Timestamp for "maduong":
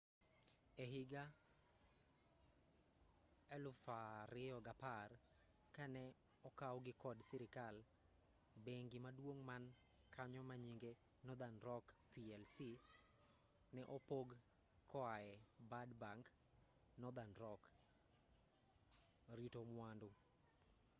9.05-9.41